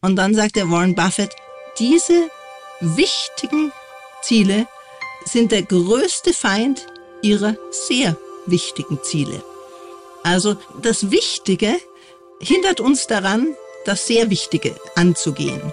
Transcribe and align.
Und 0.00 0.16
dann 0.16 0.34
sagt 0.34 0.56
der 0.56 0.70
Warren 0.70 0.94
Buffett, 0.94 1.34
diese 1.78 2.30
wichtigen 2.80 3.72
Ziele 4.22 4.66
sind 5.24 5.52
der 5.52 5.62
größte 5.62 6.32
Feind 6.32 6.86
ihrer 7.22 7.56
sehr 7.70 8.16
wichtigen 8.46 9.02
Ziele. 9.02 9.42
Also 10.22 10.56
das 10.82 11.10
Wichtige 11.10 11.76
hindert 12.40 12.80
uns 12.80 13.06
daran, 13.06 13.56
das 13.84 14.06
sehr 14.06 14.30
Wichtige 14.30 14.76
anzugehen. 14.94 15.72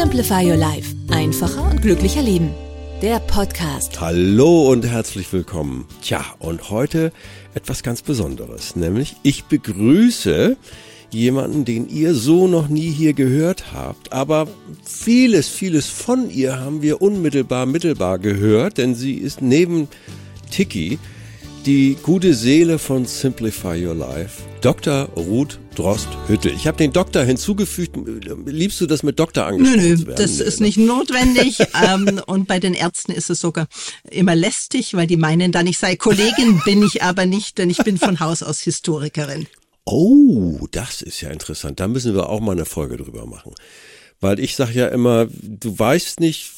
Simplify 0.00 0.50
Your 0.50 0.56
Life. 0.56 0.94
Einfacher 1.10 1.70
und 1.70 1.82
glücklicher 1.82 2.22
Leben. 2.22 2.54
Der 3.02 3.18
Podcast. 3.20 4.00
Hallo 4.00 4.70
und 4.70 4.86
herzlich 4.86 5.30
willkommen. 5.30 5.86
Tja, 6.00 6.24
und 6.38 6.70
heute 6.70 7.12
etwas 7.54 7.82
ganz 7.82 8.00
Besonderes, 8.00 8.76
nämlich 8.76 9.16
ich 9.22 9.44
begrüße 9.44 10.56
jemanden, 11.10 11.66
den 11.66 11.86
ihr 11.86 12.14
so 12.14 12.48
noch 12.48 12.68
nie 12.68 12.90
hier 12.90 13.12
gehört 13.12 13.74
habt, 13.74 14.10
aber 14.10 14.48
vieles, 14.86 15.50
vieles 15.50 15.88
von 15.88 16.30
ihr 16.30 16.58
haben 16.58 16.80
wir 16.80 17.02
unmittelbar, 17.02 17.66
mittelbar 17.66 18.18
gehört, 18.18 18.78
denn 18.78 18.94
sie 18.94 19.16
ist 19.16 19.42
neben 19.42 19.86
Tiki 20.50 20.98
die 21.66 21.98
gute 22.02 22.32
Seele 22.32 22.78
von 22.78 23.04
Simplify 23.04 23.86
Your 23.86 23.96
Life, 23.96 24.44
Dr. 24.62 25.10
Ruth 25.14 25.58
Drost-Hüttel. 25.80 26.52
Ich 26.52 26.66
habe 26.66 26.76
den 26.76 26.92
Doktor 26.92 27.24
hinzugefügt. 27.24 27.96
Liebst 28.44 28.82
du 28.82 28.86
das 28.86 29.02
mit 29.02 29.18
Doktor 29.18 29.46
angesprochen 29.46 29.80
Nö, 29.80 29.96
nö, 29.96 30.06
werden? 30.08 30.16
das 30.16 30.38
ist 30.38 30.60
ne? 30.60 30.66
nicht 30.66 30.76
notwendig. 30.76 31.58
ähm, 31.82 32.20
und 32.26 32.46
bei 32.46 32.60
den 32.60 32.74
Ärzten 32.74 33.12
ist 33.12 33.30
es 33.30 33.40
sogar 33.40 33.66
immer 34.10 34.34
lästig, 34.34 34.92
weil 34.92 35.06
die 35.06 35.16
meinen 35.16 35.52
dann, 35.52 35.66
ich 35.66 35.78
sei 35.78 35.96
Kollegin, 35.96 36.60
bin 36.66 36.82
ich 36.82 37.02
aber 37.02 37.24
nicht, 37.24 37.56
denn 37.56 37.70
ich 37.70 37.78
bin 37.78 37.96
von 37.96 38.20
Haus 38.20 38.42
aus 38.42 38.60
Historikerin. 38.60 39.46
Oh, 39.86 40.66
das 40.70 41.00
ist 41.00 41.22
ja 41.22 41.30
interessant. 41.30 41.80
Da 41.80 41.88
müssen 41.88 42.14
wir 42.14 42.28
auch 42.28 42.40
mal 42.40 42.52
eine 42.52 42.66
Folge 42.66 42.98
drüber 42.98 43.24
machen. 43.24 43.54
Weil 44.20 44.38
ich 44.38 44.56
sage 44.56 44.74
ja 44.74 44.88
immer, 44.88 45.28
du 45.32 45.78
weißt 45.78 46.20
nicht, 46.20 46.50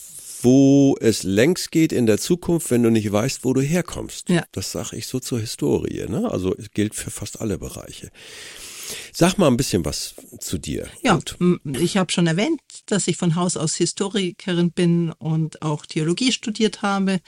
wo 0.42 0.96
es 1.00 1.22
längst 1.22 1.70
geht 1.70 1.92
in 1.92 2.06
der 2.06 2.18
Zukunft, 2.18 2.72
wenn 2.72 2.82
du 2.82 2.90
nicht 2.90 3.12
weißt, 3.12 3.44
wo 3.44 3.52
du 3.52 3.60
herkommst. 3.60 4.28
Ja. 4.30 4.42
Das 4.50 4.72
sage 4.72 4.96
ich 4.96 5.06
so 5.06 5.20
zur 5.20 5.38
Historie. 5.38 6.06
Ne? 6.08 6.28
Also 6.28 6.56
gilt 6.74 6.96
für 6.96 7.12
fast 7.12 7.40
alle 7.40 7.56
Bereiche. 7.58 8.10
Sag 9.12 9.38
mal 9.38 9.48
ein 9.48 9.56
bisschen 9.56 9.84
was 9.84 10.14
zu 10.40 10.58
dir. 10.58 10.88
Ja, 11.02 11.18
m, 11.40 11.60
ich 11.78 11.96
habe 11.96 12.12
schon 12.12 12.26
erwähnt, 12.26 12.60
dass 12.86 13.08
ich 13.08 13.16
von 13.16 13.34
Haus 13.34 13.56
aus 13.56 13.74
Historikerin 13.74 14.72
bin 14.72 15.12
und 15.12 15.62
auch 15.62 15.86
Theologie 15.86 16.32
studiert 16.32 16.82
habe 16.82 17.20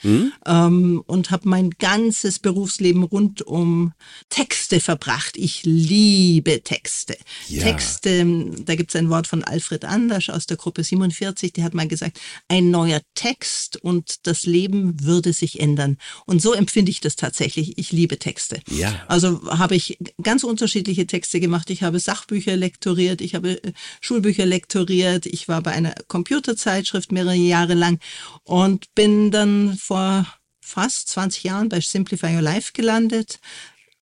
ähm, 0.45 1.03
und 1.05 1.31
habe 1.31 1.49
mein 1.49 1.71
ganzes 1.71 2.39
Berufsleben 2.39 3.03
rund 3.03 3.41
um 3.41 3.93
Texte 4.29 4.79
verbracht. 4.79 5.37
Ich 5.37 5.63
liebe 5.63 6.61
Texte. 6.63 7.17
Ja. 7.47 7.63
Texte, 7.63 8.25
da 8.65 8.75
gibt 8.75 8.91
es 8.91 8.95
ein 8.95 9.09
Wort 9.09 9.27
von 9.27 9.43
Alfred 9.43 9.85
Anders 9.85 10.29
aus 10.29 10.45
der 10.45 10.57
Gruppe 10.57 10.83
47, 10.83 11.53
der 11.53 11.63
hat 11.63 11.73
mal 11.73 11.87
gesagt, 11.87 12.19
ein 12.47 12.69
neuer 12.69 13.01
Text 13.13 13.77
und 13.77 14.27
das 14.27 14.45
Leben 14.45 15.03
würde 15.03 15.33
sich 15.33 15.59
ändern. 15.59 15.97
Und 16.25 16.41
so 16.41 16.53
empfinde 16.53 16.91
ich 16.91 17.01
das 17.01 17.15
tatsächlich. 17.15 17.77
Ich 17.77 17.91
liebe 17.91 18.19
Texte. 18.19 18.59
Ja. 18.69 19.03
Also 19.07 19.41
habe 19.49 19.75
ich 19.75 19.97
ganz 20.21 20.43
unterschiedliche 20.43 21.07
Texte 21.07 21.39
gemacht. 21.39 21.54
Ich 21.67 21.83
habe 21.83 21.99
Sachbücher 21.99 22.55
lektoriert, 22.55 23.21
ich 23.21 23.35
habe 23.35 23.63
äh, 23.63 23.73
Schulbücher 24.01 24.45
lektoriert, 24.45 25.25
ich 25.25 25.47
war 25.47 25.61
bei 25.61 25.71
einer 25.71 25.95
Computerzeitschrift 26.07 27.11
mehrere 27.11 27.35
Jahre 27.35 27.73
lang 27.73 27.99
und 28.43 28.93
bin 28.95 29.31
dann 29.31 29.77
vor 29.77 30.25
fast 30.61 31.09
20 31.09 31.43
Jahren 31.43 31.69
bei 31.69 31.79
Simplify 31.79 32.35
Your 32.35 32.41
Life 32.41 32.71
gelandet 32.73 33.39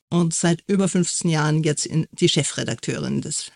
und 0.09 0.33
seit 0.33 0.63
über 0.67 0.87
15 0.87 1.29
Jahren 1.29 1.63
jetzt 1.63 1.85
in 1.85 2.07
die 2.11 2.29
Chefredakteurin 2.29 3.21
des 3.21 3.51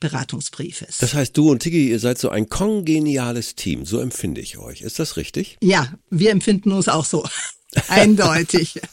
Beratungsbriefes. 0.00 0.98
Das 0.98 1.14
heißt, 1.14 1.36
du 1.36 1.50
und 1.50 1.60
Tiki, 1.60 1.88
ihr 1.88 2.00
seid 2.00 2.18
so 2.18 2.28
ein 2.28 2.48
kongeniales 2.48 3.54
Team. 3.54 3.86
So 3.86 4.00
empfinde 4.00 4.40
ich 4.40 4.58
euch. 4.58 4.80
Ist 4.82 4.98
das 4.98 5.16
richtig? 5.16 5.56
ja, 5.62 5.94
wir 6.10 6.30
empfinden 6.32 6.72
uns 6.72 6.88
auch 6.88 7.04
so. 7.04 7.24
Eindeutig. 7.88 8.80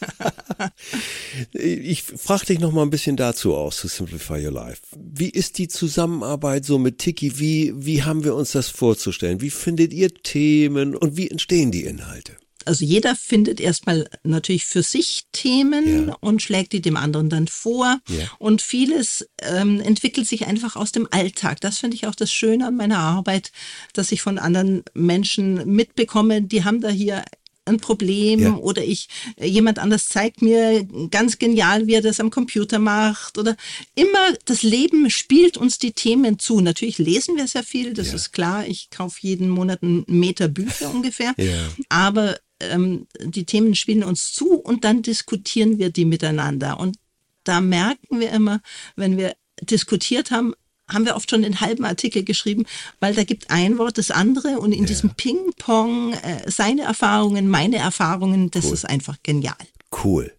Ich 1.52 2.02
frage 2.02 2.46
dich 2.46 2.58
noch 2.58 2.72
mal 2.72 2.82
ein 2.82 2.90
bisschen 2.90 3.16
dazu 3.16 3.54
aus, 3.54 3.78
zu 3.78 3.88
Simplify 3.88 4.44
Your 4.44 4.52
Life. 4.52 4.82
Wie 4.96 5.30
ist 5.30 5.56
die 5.58 5.68
Zusammenarbeit 5.68 6.64
so 6.64 6.78
mit 6.78 6.98
Tiki? 6.98 7.38
Wie, 7.38 7.72
wie 7.76 8.02
haben 8.02 8.24
wir 8.24 8.34
uns 8.34 8.52
das 8.52 8.68
vorzustellen? 8.68 9.40
Wie 9.40 9.50
findet 9.50 9.92
ihr 9.92 10.12
Themen 10.12 10.94
und 10.94 11.16
wie 11.16 11.30
entstehen 11.30 11.70
die 11.72 11.84
Inhalte? 11.84 12.36
Also 12.66 12.84
jeder 12.84 13.16
findet 13.16 13.58
erstmal 13.58 14.06
natürlich 14.22 14.66
für 14.66 14.82
sich 14.82 15.22
Themen 15.32 16.08
Ja. 16.08 16.16
und 16.20 16.42
schlägt 16.42 16.74
die 16.74 16.82
dem 16.82 16.96
anderen 16.96 17.30
dann 17.30 17.48
vor. 17.48 18.00
Ja. 18.08 18.26
Und 18.38 18.60
vieles 18.60 19.26
ähm, 19.40 19.80
entwickelt 19.80 20.28
sich 20.28 20.46
einfach 20.46 20.76
aus 20.76 20.92
dem 20.92 21.08
Alltag. 21.10 21.60
Das 21.62 21.78
finde 21.78 21.96
ich 21.96 22.06
auch 22.06 22.14
das 22.14 22.30
Schöne 22.30 22.66
an 22.66 22.76
meiner 22.76 22.98
Arbeit, 22.98 23.50
dass 23.94 24.12
ich 24.12 24.20
von 24.20 24.38
anderen 24.38 24.82
Menschen 24.92 25.66
mitbekomme, 25.74 26.42
die 26.42 26.62
haben 26.62 26.82
da 26.82 26.90
hier 26.90 27.24
ein 27.70 27.80
Problem 27.80 28.40
Ja. 28.40 28.54
oder 28.56 28.84
ich 28.84 29.08
äh, 29.36 29.46
jemand 29.46 29.78
anders 29.78 30.06
zeigt 30.08 30.42
mir 30.42 30.84
ganz 31.10 31.38
genial, 31.38 31.86
wie 31.86 31.94
er 31.94 32.02
das 32.02 32.20
am 32.20 32.30
Computer 32.30 32.78
macht 32.78 33.38
oder 33.38 33.56
immer 33.94 34.32
das 34.44 34.62
Leben 34.62 35.08
spielt 35.10 35.56
uns 35.56 35.78
die 35.78 35.92
Themen 35.92 36.38
zu. 36.38 36.60
Natürlich 36.60 36.98
lesen 36.98 37.36
wir 37.36 37.46
sehr 37.48 37.62
viel, 37.62 37.94
das 37.94 38.08
Ja. 38.08 38.14
ist 38.16 38.32
klar. 38.32 38.66
Ich 38.66 38.90
kaufe 38.90 39.18
jeden 39.22 39.48
Monat 39.48 39.82
einen 39.82 40.04
Meter 40.06 40.48
Bücher 40.48 40.90
ungefähr, 40.94 41.34
Ja. 41.38 41.68
aber 41.88 42.38
ähm, 42.60 43.06
die 43.22 43.44
Themen 43.44 43.74
spielen 43.74 44.04
uns 44.04 44.32
zu 44.32 44.52
und 44.54 44.84
dann 44.84 45.00
diskutieren 45.02 45.78
wir 45.78 45.88
die 45.90 46.04
miteinander 46.04 46.78
und 46.78 46.96
da 47.44 47.62
merken 47.62 48.20
wir 48.20 48.30
immer, 48.32 48.60
wenn 48.96 49.16
wir 49.16 49.34
diskutiert 49.62 50.30
haben, 50.30 50.52
haben 50.92 51.06
wir 51.06 51.16
oft 51.16 51.30
schon 51.30 51.42
den 51.42 51.60
halben 51.60 51.84
Artikel 51.84 52.24
geschrieben, 52.24 52.66
weil 53.00 53.14
da 53.14 53.24
gibt 53.24 53.50
ein 53.50 53.78
Wort 53.78 53.98
das 53.98 54.10
andere 54.10 54.58
und 54.58 54.72
in 54.72 54.86
diesem 54.86 55.10
Ping-Pong 55.10 56.14
äh, 56.14 56.50
seine 56.50 56.82
Erfahrungen, 56.82 57.48
meine 57.48 57.76
Erfahrungen, 57.76 58.50
das 58.50 58.66
ist 58.66 58.84
einfach 58.84 59.16
genial. 59.22 59.56
Cool. 60.04 60.32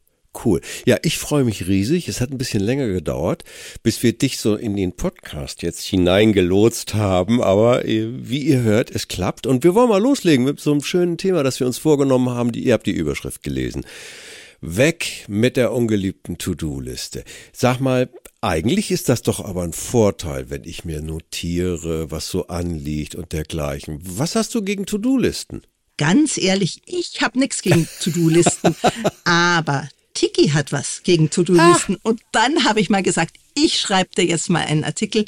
Cool. 0.46 0.62
Ja, 0.86 0.98
ich 1.04 1.18
freue 1.18 1.44
mich 1.44 1.68
riesig. 1.68 2.08
Es 2.08 2.22
hat 2.22 2.32
ein 2.32 2.38
bisschen 2.38 2.64
länger 2.64 2.88
gedauert, 2.88 3.44
bis 3.84 4.02
wir 4.02 4.14
dich 4.14 4.38
so 4.38 4.56
in 4.56 4.78
den 4.78 4.94
Podcast 4.94 5.62
jetzt 5.62 5.84
hineingelotst 5.84 6.94
haben. 6.94 7.44
Aber 7.44 7.86
äh, 7.86 8.08
wie 8.14 8.40
ihr 8.40 8.62
hört, 8.62 8.92
es 8.92 9.10
klappt. 9.10 9.46
Und 9.46 9.64
wir 9.64 9.76
wollen 9.76 9.90
mal 9.90 10.02
loslegen 10.02 10.46
mit 10.46 10.60
so 10.60 10.72
einem 10.72 10.84
schönen 10.84 11.18
Thema, 11.18 11.44
das 11.44 11.60
wir 11.60 11.68
uns 11.68 11.78
vorgenommen 11.78 12.30
haben. 12.30 12.54
Die, 12.54 12.64
ihr 12.64 12.74
habt 12.74 12.88
die 12.88 12.92
Überschrift 12.92 13.44
gelesen. 13.44 13.86
Weg 14.62 15.26
mit 15.28 15.58
der 15.58 15.74
ungeliebten 15.74 16.38
To-Do-Liste. 16.38 17.24
Sag 17.52 17.80
mal, 17.80 18.10
eigentlich 18.42 18.90
ist 18.90 19.08
das 19.08 19.22
doch 19.22 19.40
aber 19.40 19.64
ein 19.64 19.74
Vorteil, 19.74 20.50
wenn 20.50 20.64
ich 20.64 20.84
mir 20.84 21.02
notiere, 21.02 22.10
was 22.10 22.28
so 22.28 22.48
anliegt 22.48 23.14
und 23.14 23.32
dergleichen. 23.34 24.00
Was 24.02 24.36
hast 24.36 24.56
du 24.56 24.64
gegen 24.64 24.88
To-Do-Listen? 24.88 25.62
Ganz 25.98 26.40
ehrlich, 26.40 26.82
ich 26.86 27.22
habe 27.22 27.38
nichts 27.38 27.62
gegen 27.62 27.88
To-Do-Listen, 28.02 28.76
aber 29.24 29.88
Tiki 30.16 30.50
hat 30.50 30.72
was 30.72 31.04
gegen 31.04 31.30
To-Do-Listen. 31.30 31.98
Und 32.02 32.22
dann 32.32 32.66
habe 32.66 32.80
ich 32.80 32.90
mal 32.90 33.04
gesagt, 33.04 33.38
ich 33.54 33.80
schreibe 33.80 34.10
dir 34.16 34.26
jetzt 34.26 34.50
mal 34.50 34.66
einen 34.66 34.84
Artikel, 34.84 35.26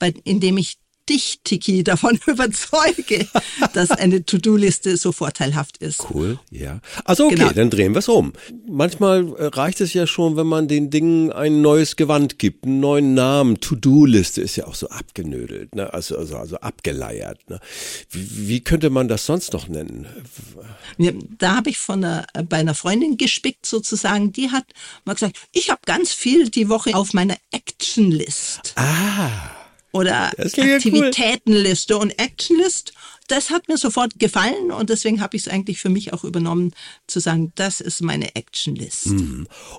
bei, 0.00 0.12
in 0.24 0.40
dem 0.40 0.58
ich 0.58 0.78
dich, 1.08 1.40
Tiki, 1.44 1.84
davon 1.84 2.18
überzeuge, 2.26 3.26
dass 3.72 3.90
eine 3.90 4.24
To-Do-Liste 4.24 4.96
so 4.96 5.12
vorteilhaft 5.12 5.78
ist. 5.78 6.06
Cool, 6.10 6.38
ja. 6.50 6.80
Also 7.04 7.26
okay, 7.26 7.36
Genau. 7.36 7.50
dann 7.52 7.70
drehen 7.70 7.94
wir 7.94 7.98
es 8.00 8.08
um. 8.08 8.32
Manchmal 8.68 9.28
äh, 9.36 9.44
reicht 9.46 9.80
es 9.80 9.92
ja 9.94 10.06
schon, 10.06 10.36
wenn 10.36 10.46
man 10.46 10.68
den 10.68 10.90
Dingen 10.90 11.32
ein 11.32 11.60
neues 11.62 11.96
Gewand 11.96 12.38
gibt, 12.38 12.64
einen 12.64 12.80
neuen 12.80 13.14
Namen. 13.14 13.60
To-Do-Liste 13.60 14.40
ist 14.40 14.56
ja 14.56 14.66
auch 14.66 14.74
so 14.74 14.88
abgenödelt, 14.88 15.74
ne? 15.74 15.92
also, 15.92 16.16
also, 16.16 16.36
also 16.36 16.56
abgeleiert. 16.56 17.48
Ne? 17.48 17.60
Wie, 18.10 18.48
wie 18.48 18.60
könnte 18.60 18.90
man 18.90 19.08
das 19.08 19.26
sonst 19.26 19.52
noch 19.52 19.68
nennen? 19.68 20.06
Ja, 20.98 21.12
Da 21.38 21.56
habe 21.56 21.70
ich 21.70 21.78
von 21.78 22.04
einer, 22.04 22.26
bei 22.48 22.56
einer 22.58 22.74
Freundin 22.74 23.16
gespickt 23.16 23.66
sozusagen, 23.66 24.32
die 24.32 24.50
hat 24.50 24.64
mal 25.04 25.14
gesagt, 25.14 25.36
ich 25.52 25.70
habe 25.70 25.80
ganz 25.86 26.12
viel 26.12 26.48
die 26.50 26.68
Woche 26.68 26.94
auf 26.94 27.12
meiner 27.12 27.36
Action-List. 27.52 28.72
Ah, 28.76 29.50
oder 29.96 30.32
ja 30.36 30.44
cool. 30.56 30.74
Aktivitätenliste 30.74 31.96
und 31.96 32.18
Actionlist. 32.18 32.92
Das 33.28 33.50
hat 33.50 33.68
mir 33.68 33.76
sofort 33.76 34.18
gefallen 34.18 34.70
und 34.70 34.88
deswegen 34.88 35.20
habe 35.20 35.36
ich 35.36 35.46
es 35.46 35.48
eigentlich 35.52 35.80
für 35.80 35.88
mich 35.88 36.12
auch 36.12 36.22
übernommen, 36.22 36.72
zu 37.08 37.18
sagen, 37.18 37.52
das 37.56 37.80
ist 37.80 38.00
meine 38.00 38.36
Actionlist. 38.36 39.08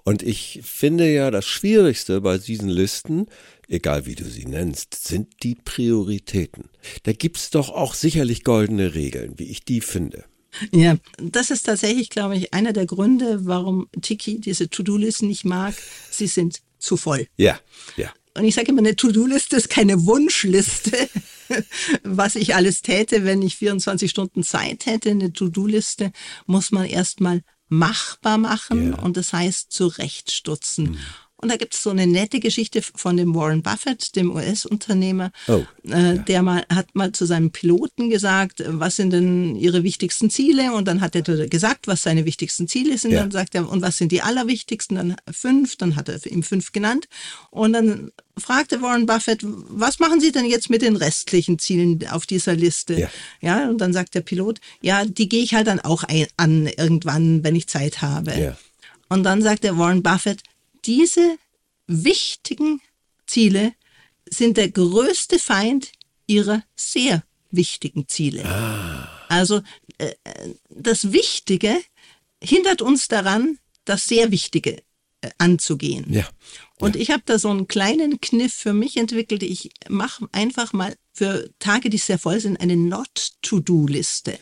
Und 0.04 0.22
ich 0.22 0.60
finde 0.64 1.10
ja, 1.10 1.32
das 1.32 1.46
Schwierigste 1.46 2.20
bei 2.20 2.38
diesen 2.38 2.68
Listen, 2.68 3.28
egal 3.70 4.06
wie 4.06 4.16
du 4.16 4.26
sie 4.26 4.46
nennst, 4.46 4.96
sind 5.08 5.44
die 5.44 5.56
Prioritäten. 5.56 6.70
Da 7.04 7.14
gibt's 7.14 7.50
doch 7.50 7.70
auch 7.70 7.94
sicherlich 7.94 8.44
goldene 8.44 8.96
Regeln, 8.96 9.36
wie 9.38 9.46
ich 9.46 9.64
die 9.64 9.80
finde. 9.80 10.26
Ja, 10.72 10.98
das 11.18 11.52
ist 11.52 11.64
tatsächlich, 11.64 12.10
glaube 12.10 12.36
ich, 12.36 12.54
einer 12.54 12.74
der 12.74 12.86
Gründe, 12.86 13.46
warum 13.46 13.88
Tiki 14.02 14.40
diese 14.40 14.70
To-Do-Listen 14.70 15.28
nicht 15.28 15.46
mag. 15.46 15.76
Sie 16.10 16.28
sind 16.28 16.62
zu 16.80 16.98
voll. 16.98 17.28
Ja, 17.38 17.60
ja. 17.96 18.12
Und 18.38 18.46
ich 18.46 18.56
sage 18.56 18.70
immer, 18.70 18.80
eine 18.80 18.96
To-Do-Liste 18.96 19.56
ist 19.56 19.70
keine 19.70 20.06
Wunschliste, 20.06 21.10
was 22.04 22.36
ich 22.36 22.56
alles 22.56 22.82
täte, 22.82 23.26
wenn 23.26 23.42
ich 23.42 23.56
24 23.58 24.10
Stunden 24.12 24.44
Zeit 24.44 24.86
hätte. 24.86 25.10
Eine 25.12 25.34
To-Do-Liste 25.34 26.12
muss 26.46 26.72
man 26.72 26.86
erstmal 26.86 27.42
machbar 27.70 28.38
machen 28.38 28.92
Ja. 28.92 29.00
und 29.00 29.18
das 29.18 29.34
heißt 29.34 29.72
zurechtstutzen. 29.72 30.98
Und 31.40 31.50
da 31.52 31.56
gibt 31.58 31.76
es 31.76 31.84
so 31.84 31.92
eine 31.92 32.08
nette 32.08 32.40
Geschichte 32.40 32.82
von 32.82 33.16
dem 33.16 33.36
Warren 33.36 33.62
Buffett, 33.62 34.16
dem 34.16 34.32
US-Unternehmer, 34.32 35.32
Oh, 35.48 35.64
äh, 35.84 36.18
der 36.18 36.42
mal 36.42 36.66
hat 36.68 36.96
mal 36.96 37.12
zu 37.12 37.26
seinem 37.26 37.52
Piloten 37.52 38.10
gesagt, 38.10 38.64
was 38.66 38.96
sind 38.96 39.12
denn 39.12 39.56
ihre 39.56 39.84
wichtigsten 39.84 40.32
Ziele? 40.32 40.74
Und 40.74 40.88
dann 40.88 41.00
hat 41.00 41.16
er 41.16 41.22
gesagt, 41.48 41.86
was 41.88 42.02
seine 42.02 42.26
wichtigsten 42.26 42.68
Ziele 42.68 42.98
sind. 42.98 43.12
Ja. 43.12 43.20
Dann 43.20 43.30
sagt 43.30 43.54
er, 43.54 43.70
und 43.70 43.84
was 43.84 43.98
sind 43.98 44.12
die 44.12 44.24
allerwichtigsten? 44.24 44.96
Dann 44.98 45.16
fünf, 45.32 45.76
dann 45.76 45.96
hat 45.96 46.10
er 46.10 46.26
ihm 46.26 46.42
fünf 46.42 46.72
genannt. 46.72 47.08
Und 47.52 47.74
dann 47.74 48.12
fragte 48.38 48.82
Warren 48.82 49.06
Buffett, 49.06 49.40
was 49.44 50.00
machen 50.00 50.20
Sie 50.20 50.32
denn 50.32 50.46
jetzt 50.46 50.70
mit 50.70 50.82
den 50.82 50.96
restlichen 50.96 51.60
Zielen 51.60 52.08
auf 52.10 52.26
dieser 52.26 52.56
Liste? 52.56 53.00
Ja. 53.00 53.10
ja 53.42 53.70
und 53.70 53.80
dann 53.80 53.94
sagt 53.94 54.16
der 54.16 54.22
Pilot, 54.22 54.60
ja, 54.82 55.06
die 55.06 55.30
gehe 55.30 55.44
ich 55.44 55.54
halt 55.54 55.68
dann 55.68 55.80
auch 55.80 56.04
ein, 56.04 56.28
an 56.38 56.68
irgendwann, 56.68 57.44
wenn 57.44 57.56
ich 57.56 57.68
Zeit 57.68 58.02
habe. 58.02 58.34
Ja. 58.38 58.58
Und 59.10 59.24
dann 59.24 59.42
sagt 59.42 59.64
der 59.64 59.78
Warren 59.78 60.04
Buffett, 60.04 60.42
diese 60.86 61.38
wichtigen 61.88 62.82
Ziele 63.26 63.74
sind 64.30 64.58
der 64.58 64.70
größte 64.70 65.40
Feind 65.40 65.92
ihrer 66.28 66.64
sehr 66.76 67.24
wichtigen 67.52 68.08
Ziele. 68.08 68.44
Also 69.30 69.62
äh, 69.98 70.14
äh, 70.24 70.54
das 70.70 71.12
Wichtige 71.12 71.78
hindert 72.42 72.82
uns 72.82 73.08
daran, 73.08 73.58
das 73.86 74.08
sehr 74.08 74.32
Wichtige 74.32 74.78
äh, 75.22 75.30
anzugehen. 75.38 76.06
Ja. 76.14 76.28
Und 76.80 76.96
ich 76.96 77.12
habe 77.12 77.24
da 77.26 77.40
so 77.40 77.50
einen 77.50 77.68
kleinen 77.68 78.22
Kniff 78.22 78.54
für 78.54 78.74
mich 78.74 78.98
entwickelt. 78.98 79.42
Ich 79.44 79.72
mache 79.90 80.28
einfach 80.32 80.74
mal 80.74 80.96
für 81.12 81.50
Tage, 81.60 81.90
die 81.90 81.98
sehr 81.98 82.20
voll 82.20 82.40
sind, 82.40 82.60
eine 82.60 82.78
Not-to-Do-Liste. 82.78 84.38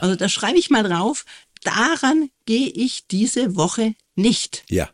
Also 0.00 0.14
da 0.14 0.28
schreibe 0.28 0.58
ich 0.58 0.70
mal 0.70 0.84
drauf, 0.84 1.24
daran 1.64 2.30
gehe 2.46 2.68
ich 2.68 3.06
diese 3.08 3.56
Woche 3.56 3.94
nicht. 4.14 4.64
Ja, 4.68 4.90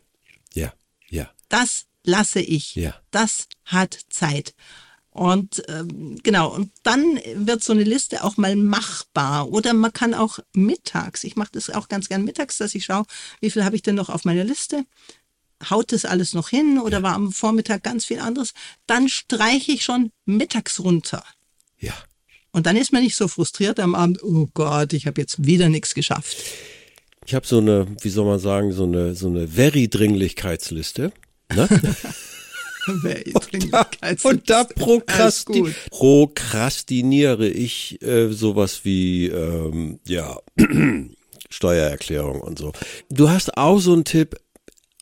ja, 0.53 0.73
ja. 1.09 1.29
Das 1.49 1.85
lasse 2.03 2.39
ich. 2.39 2.75
Ja. 2.75 2.95
Das 3.11 3.47
hat 3.65 3.99
Zeit. 4.09 4.55
Und 5.11 5.63
ähm, 5.67 6.19
genau, 6.21 6.53
und 6.53 6.71
dann 6.83 7.19
wird 7.33 7.63
so 7.63 7.73
eine 7.73 7.83
Liste 7.83 8.23
auch 8.23 8.37
mal 8.37 8.55
machbar. 8.55 9.49
Oder 9.49 9.73
man 9.73 9.91
kann 9.91 10.13
auch 10.13 10.37
mittags, 10.53 11.23
ich 11.23 11.35
mache 11.35 11.49
das 11.53 11.71
auch 11.71 11.87
ganz 11.89 12.07
gern 12.07 12.23
mittags, 12.23 12.57
dass 12.57 12.75
ich 12.75 12.85
schaue, 12.85 13.05
wie 13.39 13.49
viel 13.49 13.65
habe 13.65 13.75
ich 13.75 13.81
denn 13.81 13.95
noch 13.95 14.09
auf 14.09 14.25
meiner 14.25 14.43
Liste. 14.43 14.85
Haut 15.69 15.91
das 15.91 16.05
alles 16.05 16.33
noch 16.33 16.49
hin 16.49 16.79
oder 16.79 17.03
war 17.03 17.15
am 17.15 17.31
Vormittag 17.31 17.83
ganz 17.83 18.05
viel 18.05 18.19
anderes? 18.19 18.53
Dann 18.85 19.09
streiche 19.09 19.71
ich 19.71 19.83
schon 19.83 20.11
mittags 20.25 20.79
runter. 20.79 21.23
Ja. 21.79 21.93
Und 22.51 22.65
dann 22.65 22.75
ist 22.75 22.93
man 22.93 23.03
nicht 23.03 23.15
so 23.15 23.27
frustriert 23.27 23.79
am 23.79 23.95
Abend, 23.95 24.23
oh 24.23 24.47
Gott, 24.53 24.93
ich 24.93 25.07
habe 25.07 25.21
jetzt 25.21 25.45
wieder 25.45 25.69
nichts 25.69 25.93
geschafft. 25.93 26.37
Ich 27.25 27.35
habe 27.35 27.45
so 27.45 27.57
eine, 27.57 27.87
wie 28.01 28.09
soll 28.09 28.25
man 28.25 28.39
sagen, 28.39 28.71
so 28.71 28.83
eine, 28.83 29.13
so 29.15 29.27
eine 29.27 29.47
Very-Dringlichkeitsliste. 29.47 31.11
Ne? 31.53 31.67
Und 34.23 34.49
da 34.49 34.61
Alles 34.61 34.73
prokrasti 34.75 35.59
gut. 35.59 35.75
prokrastiniere 35.89 37.47
ich 37.47 38.01
äh, 38.01 38.29
sowas 38.29 38.81
wie, 38.85 39.27
ähm, 39.27 39.99
ja, 40.07 40.39
Steuererklärung 41.49 42.41
und 42.41 42.59
so. 42.59 42.73
Du 43.09 43.29
hast 43.29 43.57
auch 43.57 43.79
so 43.79 43.93
einen 43.93 44.03
Tipp, 44.03 44.37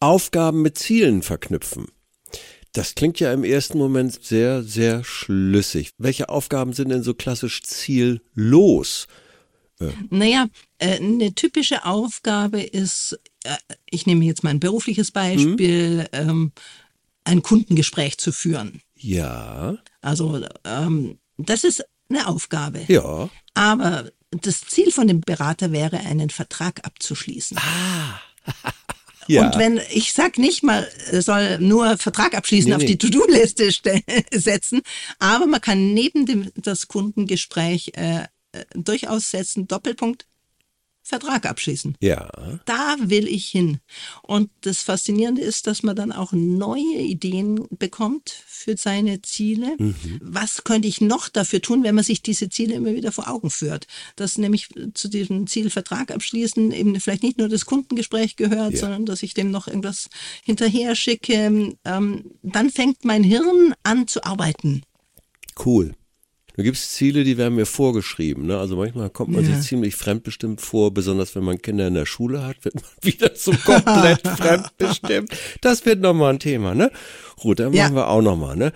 Aufgaben 0.06 0.62
mit 0.62 0.78
Zielen 0.78 1.24
verknüpfen. 1.24 1.88
Das 2.74 2.94
klingt 2.94 3.20
ja 3.20 3.34
im 3.34 3.44
ersten 3.44 3.78
Moment 3.80 4.24
sehr, 4.24 4.62
sehr 4.62 5.04
schlüssig. 5.04 5.90
Welche 5.98 6.30
Aufgaben 6.30 6.74
sind 6.74 6.90
denn 6.90 7.02
so 7.04 7.14
klassisch 7.16 7.64
ziellos? 7.64 9.08
Naja, 10.10 10.46
äh, 10.78 10.98
eine 10.98 11.34
typische 11.34 11.86
Aufgabe 11.86 12.62
ist, 12.62 13.20
äh, 13.44 13.56
ich 13.90 14.06
nehme 14.06 14.24
jetzt 14.26 14.44
mal 14.44 14.52
ein 14.52 14.60
berufliches 14.60 15.12
Beispiel, 15.12 16.08
ähm, 16.14 16.52
ein 17.24 17.42
Kundengespräch 17.42 18.18
zu 18.18 18.32
führen. 18.32 18.82
Ja, 18.96 19.78
Also 20.02 20.46
ähm, 20.66 21.18
das 21.38 21.64
ist 21.64 21.84
eine 22.10 22.28
Aufgabe. 22.28 22.86
ja, 22.88 23.28
Aber 23.56 24.12
das 24.30 24.62
Ziel 24.62 24.92
von 24.92 25.08
dem 25.08 25.22
Berater 25.22 25.72
wäre, 25.72 25.98
einen 25.98 26.30
Vertrag 26.30 26.86
abzuschließen. 26.86 27.58
ja. 29.28 29.46
Und 29.46 29.58
wenn, 29.58 29.80
ich 29.92 30.14
sag 30.14 30.38
nicht 30.38 30.64
mal, 30.64 30.88
er 31.12 31.22
soll 31.22 31.60
nur 31.60 31.98
Vertrag 31.98 32.36
abschließen, 32.36 32.70
Nee, 32.70 32.76
auf 32.76 32.82
nee. 32.82 32.88
die 32.88 32.98
To-Do-Liste 32.98 33.72
ste- 33.72 34.02
setzen, 34.34 34.82
aber 35.20 35.46
man 35.48 35.62
kann 35.62 35.94
neben 35.94 36.26
dem, 36.26 36.52
das 36.56 36.88
Kundengespräch 36.88 37.92
äh, 37.96 38.24
äh, 38.52 38.66
durchaus 38.74 39.32
setzen, 39.32 39.68
Doppelpunkt, 39.68 40.26
Vertrag 41.08 41.46
abschließen. 41.46 41.96
ja, 42.02 42.28
Da 42.66 42.96
will 43.00 43.28
ich 43.28 43.46
hin. 43.48 43.78
Und 44.24 44.50
das 44.62 44.82
Faszinierende 44.82 45.44
ist, 45.44 45.68
dass 45.68 45.84
man 45.84 45.96
dann 45.96 46.12
auch 46.12 46.32
neue 46.34 46.98
Ideen 47.00 47.68
bekommt 47.70 48.32
für 48.48 48.76
seine 48.76 49.22
Ziele. 49.22 49.78
Was 50.20 50.64
könnte 50.64 50.88
ich 50.88 51.02
noch 51.02 51.30
dafür 51.30 51.62
tun, 51.62 51.84
wenn 51.84 51.94
man 51.94 52.04
sich 52.04 52.24
diese 52.24 52.50
Ziele 52.50 52.74
immer 52.74 52.94
wieder 52.96 53.12
vor 53.12 53.28
Augen 53.30 53.52
führt? 53.52 53.86
Dass 54.16 54.40
nämlich 54.40 54.70
zu 54.96 55.08
diesem 55.08 55.46
Ziel 55.46 55.70
Vertrag 55.70 56.10
abschließen 56.10 56.72
eben 56.72 57.00
vielleicht 57.00 57.22
nicht 57.22 57.38
nur 57.38 57.50
das 57.50 57.66
Kundengespräch 57.68 58.36
gehört, 58.36 58.74
Ja. 58.74 58.80
sondern 58.80 59.06
dass 59.06 59.22
ich 59.22 59.36
dem 59.36 59.52
noch 59.52 59.68
irgendwas 59.68 60.10
hinterher 60.44 60.96
schicke. 60.96 61.76
Ähm, 61.86 62.32
dann 62.42 62.70
fängt 62.72 63.06
mein 63.06 63.24
Hirn 63.24 63.76
an 63.84 64.08
zu 64.08 64.24
arbeiten. 64.24 64.82
cool. 65.64 65.94
Du 66.56 66.64
gibst 66.64 66.94
Ziele, 66.94 67.24
die 67.24 67.38
werden 67.38 67.56
mir 67.56 67.66
vorgeschrieben. 67.66 68.46
Ne? 68.46 68.58
Also 68.58 68.78
manchmal 68.78 69.10
kommt 69.10 69.32
man 69.34 69.44
Ja. 69.46 69.56
sich 69.56 69.68
ziemlich 69.68 69.96
fremdbestimmt 69.96 70.62
vor, 70.62 70.94
besonders 70.94 71.36
wenn 71.36 71.44
man 71.44 71.62
Kinder 71.62 71.88
in 71.88 71.94
der 71.96 72.06
Schule 72.06 72.44
hat, 72.46 72.64
wird 72.64 72.76
man 72.76 72.84
wieder 73.02 73.32
so 73.36 73.52
komplett 73.52 74.22
fremdbestimmt. 74.28 75.32
Das 75.62 75.86
wird 75.86 76.00
nochmal 76.00 76.34
ein 76.34 76.40
Thema, 76.40 76.74
ne? 76.74 76.92
Gut, 77.38 77.60
dann 77.60 77.74
Ja. 77.74 77.84
machen 77.84 77.96
wir 77.96 78.08
auch 78.08 78.22
nochmal, 78.22 78.56
ne? 78.56 78.72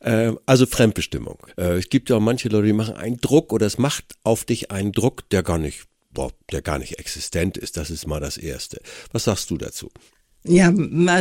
Ähm, 0.00 0.38
also 0.46 0.66
Fremdbestimmung. 0.66 1.38
Äh, 1.56 1.78
es 1.78 1.88
gibt 1.88 2.08
ja 2.10 2.16
auch 2.16 2.20
manche 2.20 2.48
Leute, 2.48 2.66
die 2.68 2.72
machen 2.72 2.94
einen 2.94 3.16
Druck 3.16 3.52
oder 3.52 3.66
es 3.66 3.78
macht 3.78 4.14
auf 4.22 4.44
dich 4.44 4.70
einen 4.70 4.92
Druck, 4.92 5.28
der 5.30 5.42
gar 5.42 5.58
nicht, 5.58 5.84
boah, 6.12 6.30
der 6.52 6.62
gar 6.62 6.78
nicht 6.78 6.98
existent 7.00 7.56
ist. 7.56 7.76
Das 7.76 7.90
ist 7.90 8.06
mal 8.06 8.20
das 8.20 8.36
Erste. 8.36 8.80
Was 9.12 9.24
sagst 9.24 9.50
du 9.50 9.56
dazu? 9.58 9.90
Ja, 10.46 10.70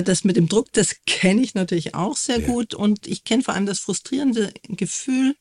das 0.01 0.25
mit 0.25 0.35
dem 0.35 0.49
Druck, 0.49 0.73
das 0.73 0.97
kenne 1.07 1.41
ich 1.41 1.55
natürlich 1.55 1.95
auch 1.95 2.17
sehr 2.17 2.41
Ja. 2.41 2.45
gut 2.47 2.73
und 2.75 3.07
ich 3.07 3.23
kenne 3.23 3.41
vor 3.41 3.53
allem 3.53 3.65
das 3.65 3.79
frustrierende 3.79 4.51
Gefühl, 4.67 5.35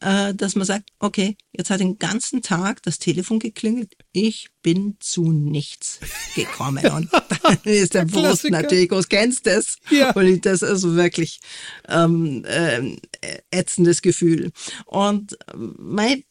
äh, 0.00 0.34
dass 0.34 0.56
man 0.56 0.66
sagt, 0.66 0.90
okay, 0.98 1.36
jetzt 1.52 1.70
hat 1.70 1.80
den 1.80 1.98
ganzen 1.98 2.42
Tag 2.42 2.82
das 2.82 2.98
Telefon 2.98 3.38
geklingelt, 3.38 3.92
ich 4.12 4.48
bin 4.62 4.96
zu 5.00 5.32
nichts 5.32 6.00
gekommen. 6.34 6.84
Und 6.86 7.08
dann 7.12 7.58
ist 7.64 7.94
der 7.94 8.08
Frust 8.08 8.22
Klassiker. 8.22 8.62
natürlich 8.62 8.88
groß, 8.88 9.08
kennst 9.08 9.46
das? 9.46 9.76
Ja. 9.90 10.12
und 10.12 10.44
das 10.44 10.62
ist 10.62 10.82
wirklich 10.84 11.40
ähm, 11.88 12.44
ähm, 12.46 12.98
ätzendes 13.50 14.02
Gefühl. 14.02 14.52
Und 14.86 15.36
ähm, 15.52 15.74
mein 15.78 16.24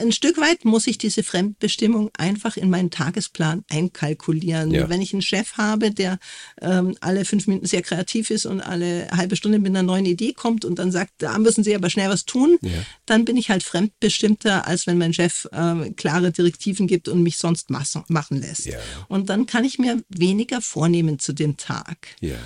ein 0.00 0.10
Stück 0.10 0.38
weit 0.38 0.64
muss 0.64 0.86
ich 0.88 0.98
diese 0.98 1.22
Fremdbestimmung 1.22 2.10
einfach 2.18 2.56
in 2.56 2.70
meinen 2.70 2.90
Tagesplan 2.90 3.64
einkalkulieren. 3.70 4.72
Ja. 4.72 4.88
Wenn 4.88 5.00
ich 5.00 5.12
einen 5.12 5.22
Chef 5.22 5.52
habe, 5.58 5.92
der 5.92 6.18
ähm, 6.60 6.96
alle 7.00 7.24
fünf 7.24 7.46
Minuten 7.46 7.66
sehr 7.66 7.82
kreativ 7.82 8.30
ist 8.30 8.46
und 8.46 8.60
alle 8.60 9.08
halbe 9.12 9.36
Stunde 9.36 9.58
mit 9.60 9.70
einer 9.70 9.84
neuen 9.84 10.04
Idee 10.06 10.32
kommt 10.32 10.64
und 10.64 10.78
dann 10.78 10.90
sagt, 10.90 11.12
da 11.18 11.38
müssen 11.38 11.62
Sie 11.62 11.74
aber 11.74 11.88
schnell 11.88 12.08
was 12.10 12.24
tun, 12.24 12.58
Ja. 12.62 12.70
dann 13.06 13.24
bin 13.24 13.36
ich 13.36 13.48
halt 13.50 13.62
fremdbestimmter, 13.62 14.66
als 14.66 14.86
wenn 14.88 14.98
mein 14.98 15.14
Chef 15.14 15.46
ähm, 15.52 15.94
klare 15.94 16.32
Direktiven 16.32 16.86
gibt 16.88 17.08
und 17.08 17.22
mich 17.22 17.36
sonst 17.36 17.70
machen 17.70 18.40
lässt. 18.40 18.66
Ja. 18.66 18.78
Und 19.08 19.30
dann 19.30 19.46
kann 19.46 19.64
ich 19.64 19.78
mir 19.78 20.02
weniger 20.08 20.60
vornehmen 20.60 21.18
zu 21.20 21.32
dem 21.32 21.56
Tag 21.56 22.08
Ja. 22.20 22.36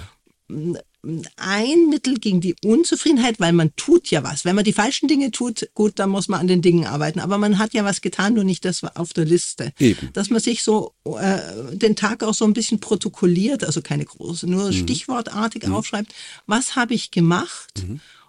Ein 1.37 1.89
Mittel 1.89 2.15
gegen 2.19 2.41
die 2.41 2.55
Unzufriedenheit, 2.65 3.41
weil 3.41 3.53
man 3.53 3.75
tut 3.77 4.11
ja 4.11 4.23
was. 4.23 4.45
Wenn 4.45 4.55
man 4.55 4.65
die 4.65 4.73
falschen 4.73 5.09
Dinge 5.09 5.31
tut, 5.31 5.69
gut, 5.75 5.99
dann 5.99 6.11
muss 6.11 6.29
man 6.29 6.41
an 6.41 6.47
den 6.47 6.61
Dingen 6.63 6.87
arbeiten. 6.87 7.21
Aber 7.21 7.39
man 7.39 7.59
hat 7.59 7.73
ja 7.73 7.85
was 7.85 8.01
getan, 8.03 8.35
nur 8.35 8.45
nicht 8.45 8.65
das 8.65 8.85
auf 8.85 9.13
der 9.13 9.25
Liste. 9.25 9.73
Eben. 9.79 10.13
Dass 10.13 10.29
man 10.31 10.41
sich 10.41 10.63
so 10.63 10.93
äh, 11.05 11.39
den 11.73 11.97
Tag 11.97 12.23
auch 12.23 12.35
so 12.35 12.45
ein 12.45 12.53
bisschen 12.53 12.81
protokolliert, 12.81 13.65
also 13.65 13.81
keine 13.83 14.05
große, 14.05 14.47
nur 14.47 14.73
stichwortartig 14.73 15.67
aufschreibt, 15.69 16.15
was 16.47 16.77
habe 16.77 16.95
ich 16.95 17.11
gemacht? 17.11 17.85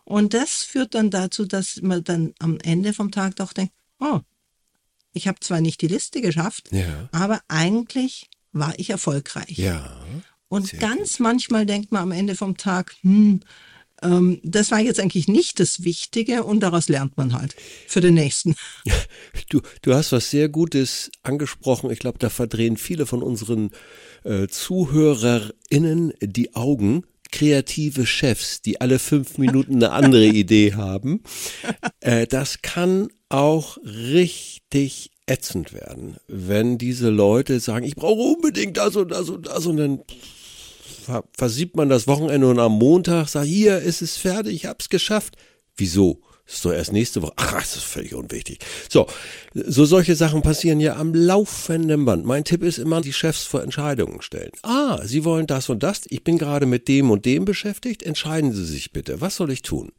Und 0.05 0.33
das 0.33 0.63
führt 0.63 0.95
dann 0.95 1.09
dazu, 1.09 1.45
dass 1.45 1.81
man 1.81 2.03
dann 2.03 2.33
am 2.39 2.57
Ende 2.59 2.93
vom 2.93 3.11
Tag 3.11 3.35
doch 3.35 3.53
denkt, 3.53 3.73
oh, 3.99 4.19
ich 5.13 5.27
habe 5.27 5.39
zwar 5.41 5.59
nicht 5.61 5.81
die 5.81 5.87
Liste 5.87 6.21
geschafft, 6.21 6.69
Ja. 6.71 7.09
aber 7.11 7.41
eigentlich 7.49 8.29
war 8.53 8.73
ich 8.77 8.89
erfolgreich. 8.89 9.57
Ja. 9.57 9.97
Und 10.51 10.67
sehr 10.67 10.79
ganz 10.79 11.19
manchmal 11.19 11.65
denkt 11.65 11.93
man 11.93 12.03
am 12.03 12.11
Ende 12.11 12.35
vom 12.35 12.57
Tag, 12.57 12.93
hm, 13.03 13.39
ähm, 14.01 14.41
das 14.43 14.69
war 14.69 14.81
jetzt 14.81 14.99
eigentlich 14.99 15.29
nicht 15.29 15.61
das 15.61 15.85
Wichtige 15.85 16.43
und 16.43 16.59
daraus 16.59 16.89
lernt 16.89 17.15
man 17.15 17.31
halt 17.31 17.55
für 17.87 18.01
den 18.01 18.15
nächsten. 18.15 18.55
Du, 19.49 19.61
du 19.81 19.93
hast 19.93 20.11
was 20.11 20.29
sehr 20.29 20.49
Gutes 20.49 21.09
angesprochen. 21.23 21.89
Ich 21.89 21.99
glaube, 21.99 22.19
da 22.19 22.29
verdrehen 22.29 22.77
viele 22.77 23.05
von 23.05 23.21
unseren 23.21 23.71
äh, 24.23 24.47
ZuhörerInnen 24.47 26.13
die 26.21 26.55
Augen. 26.55 27.05
Kreative 27.31 28.05
Chefs, 28.05 28.61
die 28.61 28.81
alle 28.81 28.99
fünf 28.99 29.37
Minuten 29.37 29.75
eine 29.75 29.91
andere 29.91 30.25
Idee 30.27 30.73
haben. 30.73 31.23
Äh, 32.01 32.27
das 32.27 32.61
kann 32.61 33.07
auch 33.29 33.77
richtig 33.83 35.11
ätzend 35.27 35.71
werden, 35.73 36.17
wenn 36.27 36.77
diese 36.77 37.09
Leute 37.09 37.59
sagen, 37.59 37.85
ich 37.85 37.95
brauche 37.95 38.35
unbedingt 38.35 38.77
das 38.77 38.95
und 38.97 39.11
das 39.11 39.29
und 39.29 39.47
das 39.47 39.65
und 39.65 39.77
dann 39.77 40.01
versiebt 41.37 41.75
man 41.75 41.89
das 41.89 42.07
Wochenende 42.07 42.47
und 42.47 42.59
am 42.59 42.73
Montag 42.73 43.27
sagt, 43.29 43.47
hier 43.47 43.79
ist 43.79 44.01
es 44.01 44.17
fertig, 44.17 44.53
ich 44.53 44.65
hab's 44.65 44.89
geschafft. 44.89 45.35
Wieso? 45.75 46.21
Das 46.45 46.55
ist 46.55 46.65
doch 46.65 46.73
erst 46.73 46.91
nächste 46.91 47.21
Woche. 47.21 47.33
Ach, 47.37 47.53
das 47.53 47.77
ist 47.77 47.83
völlig 47.85 48.13
unwichtig. 48.13 48.59
So, 48.89 49.07
so 49.53 49.85
solche 49.85 50.15
Sachen 50.15 50.41
passieren 50.41 50.81
ja 50.81 50.97
am 50.97 51.13
laufenden 51.13 52.03
Band. 52.03 52.25
Mein 52.25 52.43
Tipp 52.43 52.61
ist 52.63 52.77
immer, 52.77 52.99
die 52.99 53.13
Chefs 53.13 53.43
vor 53.45 53.63
Entscheidungen 53.63 54.21
stellen. 54.21 54.51
Ah, 54.63 54.99
Sie 55.05 55.23
wollen 55.23 55.47
das 55.47 55.69
und 55.69 55.81
das. 55.81 56.01
Ich 56.09 56.23
bin 56.25 56.37
gerade 56.37 56.65
mit 56.65 56.89
dem 56.89 57.09
und 57.09 57.25
dem 57.25 57.45
beschäftigt. 57.45 58.03
Entscheiden 58.03 58.51
Sie 58.51 58.65
sich 58.65 58.91
bitte. 58.91 59.21
Was 59.21 59.37
soll 59.37 59.51
ich 59.51 59.61
tun? 59.61 59.93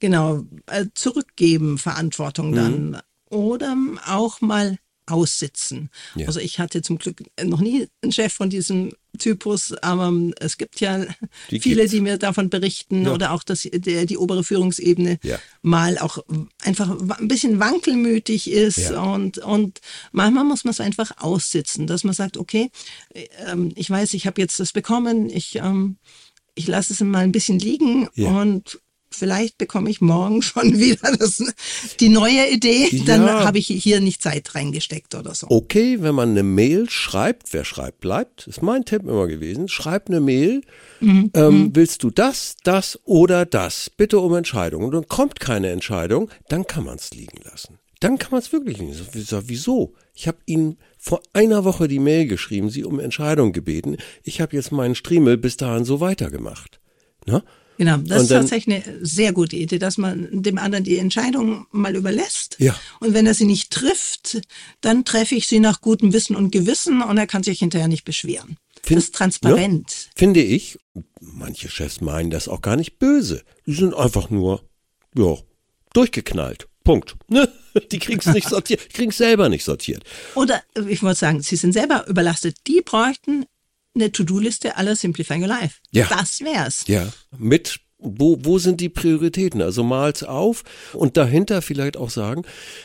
Genau, 0.00 0.42
äh, 0.66 0.86
zurückgeben 0.94 1.78
Verantwortung 1.78 2.50
Mhm. 2.50 2.54
dann 2.56 3.02
oder 3.30 3.76
auch 4.08 4.40
mal 4.40 4.76
aussitzen. 5.06 5.90
Ja. 6.14 6.26
Also 6.26 6.40
ich 6.40 6.58
hatte 6.58 6.82
zum 6.82 6.98
Glück 6.98 7.22
noch 7.42 7.60
nie 7.60 7.88
einen 8.02 8.12
Chef 8.12 8.32
von 8.32 8.50
diesem 8.50 8.92
Typus, 9.18 9.72
aber 9.74 10.12
es 10.40 10.56
gibt 10.58 10.80
ja 10.80 11.04
Die 11.50 11.60
viele, 11.60 11.82
gibt's. 11.82 11.92
die 11.92 12.00
mir 12.00 12.18
davon 12.18 12.50
berichten 12.50 13.04
Ja. 13.04 13.12
oder 13.12 13.32
auch, 13.32 13.44
dass 13.44 13.62
der, 13.72 14.06
die 14.06 14.16
obere 14.18 14.42
Führungsebene 14.42 15.18
Ja. 15.22 15.38
mal 15.62 15.98
auch 15.98 16.18
einfach 16.62 16.90
ein 17.18 17.28
bisschen 17.28 17.60
wankelmütig 17.60 18.50
ist 18.50 18.90
und, 18.90 19.38
und 19.38 19.80
manchmal 20.12 20.44
muss 20.44 20.64
man 20.64 20.72
es 20.72 20.80
einfach 20.80 21.12
aussitzen, 21.18 21.86
dass 21.86 22.02
man 22.02 22.14
sagt, 22.14 22.36
okay, 22.38 22.70
ähm, 23.46 23.70
ich 23.76 23.88
weiß, 23.88 24.14
ich 24.14 24.26
habe 24.26 24.40
jetzt 24.40 24.58
das 24.58 24.72
bekommen, 24.72 25.30
ich, 25.30 25.56
ähm, 25.56 25.96
ich 26.56 26.66
lasse 26.66 26.92
es 26.92 27.00
mal 27.00 27.18
ein 27.24 27.32
bisschen 27.32 27.58
liegen 27.58 28.08
und 28.16 28.80
vielleicht 29.14 29.58
bekomme 29.58 29.88
ich 29.90 30.00
morgen 30.00 30.42
schon 30.42 30.78
wieder 30.78 31.16
das, 31.16 31.42
die 32.00 32.08
neue 32.08 32.48
Idee, 32.50 33.02
dann 33.06 33.26
Ja. 33.26 33.44
habe 33.44 33.58
ich 33.58 33.66
hier 33.68 34.00
nicht 34.00 34.22
Zeit 34.22 34.54
reingesteckt 34.54 35.14
oder 35.14 35.34
so. 35.34 35.46
Okay, 35.50 35.98
wenn 36.00 36.14
man 36.14 36.30
eine 36.30 36.42
Mail 36.42 36.90
schreibt, 36.90 37.52
wer 37.52 37.64
schreibt, 37.64 38.00
bleibt, 38.00 38.46
ist 38.46 38.62
mein 38.62 38.84
Tipp 38.84 39.02
immer 39.02 39.26
gewesen. 39.26 39.68
Schreib 39.68 40.08
eine 40.08 40.20
Mail, 40.20 40.62
ähm, 41.00 41.70
willst 41.74 42.02
du 42.02 42.10
das, 42.10 42.56
das 42.64 42.98
oder 43.04 43.46
das? 43.46 43.90
Bitte 43.90 44.18
um 44.18 44.34
Entscheidung. 44.34 44.84
Und 44.84 44.92
dann 44.92 45.06
kommt 45.08 45.40
keine 45.40 45.70
Entscheidung, 45.70 46.30
dann 46.48 46.66
kann 46.66 46.84
man 46.84 46.96
es 46.96 47.10
liegen 47.12 47.38
lassen. 47.44 47.78
Dann 48.00 48.18
kann 48.18 48.32
man 48.32 48.40
es 48.40 48.52
wirklich 48.52 48.78
liegen 48.78 48.92
lassen. 48.92 49.44
Wieso? 49.46 49.94
Ich 50.14 50.28
habe 50.28 50.38
Ihnen 50.46 50.76
vor 50.98 51.20
einer 51.32 51.64
Woche 51.64 51.88
die 51.88 51.98
Mail 51.98 52.26
geschrieben, 52.26 52.68
Sie 52.70 52.84
um 52.84 53.00
Entscheidung 53.00 53.52
gebeten. 53.52 53.96
Ich 54.22 54.40
habe 54.40 54.56
jetzt 54.56 54.72
meinen 54.72 54.94
Striemel 54.94 55.36
bis 55.38 55.56
dahin 55.56 55.84
so 55.84 56.00
weitergemacht. 56.00 56.80
Ne? 57.26 57.42
Genau, 57.76 57.96
das 57.98 58.18
Und 58.18 58.22
ist 58.24 58.28
tatsächlich 58.30 58.86
eine 58.86 59.04
sehr 59.04 59.32
gute 59.32 59.56
Idee, 59.56 59.78
dass 59.78 59.98
man 59.98 60.28
dem 60.42 60.58
anderen 60.58 60.84
die 60.84 60.98
Entscheidung 60.98 61.66
mal 61.72 61.96
überlässt. 61.96 62.56
Ja. 62.58 62.78
Und 63.00 63.14
wenn 63.14 63.26
er 63.26 63.34
sie 63.34 63.46
nicht 63.46 63.70
trifft, 63.70 64.40
dann 64.80 65.04
treffe 65.04 65.34
ich 65.34 65.46
sie 65.48 65.60
nach 65.60 65.80
gutem 65.80 66.12
Wissen 66.12 66.36
und 66.36 66.50
Gewissen 66.52 67.02
und 67.02 67.18
er 67.18 67.26
kann 67.26 67.42
sich 67.42 67.58
hinterher 67.58 67.88
nicht 67.88 68.04
beschweren. 68.04 68.56
Find- 68.82 68.98
das 68.98 69.04
ist 69.04 69.14
transparent. 69.14 70.10
Finde 70.14 70.42
ich, 70.42 70.78
manche 71.20 71.68
Chefs 71.68 72.00
meinen 72.00 72.30
das 72.30 72.48
auch 72.48 72.62
gar 72.62 72.76
nicht 72.76 72.98
böse. 72.98 73.42
Die 73.66 73.74
sind 73.74 73.94
einfach 73.94 74.30
nur, 74.30 74.62
ja, 75.16 75.36
durchgeknallt. 75.92 76.68
Punkt. 76.84 77.16
Ne? 77.28 77.48
Die 77.90 77.98
kriegen's 77.98 78.26
nicht 78.26 78.48
sortiert, 78.48 78.88
kriegen's 78.92 79.16
selber 79.16 79.48
nicht 79.48 79.64
sortiert. 79.64 80.04
Oder 80.36 80.62
ich 80.88 81.02
wollte 81.02 81.18
sagen, 81.18 81.42
sie 81.42 81.56
sind 81.56 81.72
selber 81.72 82.06
überlastet. 82.06 82.56
Die 82.68 82.82
bräuchten 82.82 83.46
eine 83.94 84.10
To-Do-Liste 84.12 84.76
aller 84.76 84.96
Simplifying 84.96 85.42
Your 85.42 85.48
Life. 85.48 85.78
Ja. 85.90 86.06
Das 86.08 86.40
wär's. 86.40 86.84
Ja. 86.86 87.08
Mit, 87.38 87.80
wo, 87.98 88.36
wo 88.40 88.58
sind 88.58 88.80
die 88.80 88.88
Prioritäten? 88.88 89.62
Also 89.62 89.84
mal's 89.84 90.22
auf 90.22 90.62
und 90.92 91.16
dahinter 91.16 91.62
vielleicht 91.62 91.96
auch 91.96 92.10
sagen, 92.10 92.42